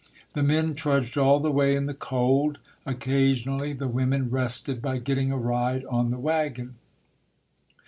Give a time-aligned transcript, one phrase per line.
[0.33, 2.57] The men trudged all the way in the cold.
[2.87, 6.73] Occasionally the women rested by getting a ride on the wagon.